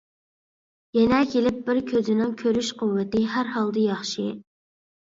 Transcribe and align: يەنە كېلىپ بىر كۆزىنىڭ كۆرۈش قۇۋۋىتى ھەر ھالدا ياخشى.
يەنە 0.99 1.19
كېلىپ 1.35 1.61
بىر 1.69 1.83
كۆزىنىڭ 1.93 2.35
كۆرۈش 2.43 2.73
قۇۋۋىتى 2.81 3.23
ھەر 3.37 3.57
ھالدا 3.59 3.89
ياخشى. 3.93 4.31